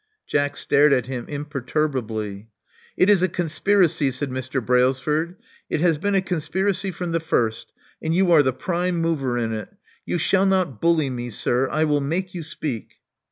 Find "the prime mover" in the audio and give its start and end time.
8.41-9.37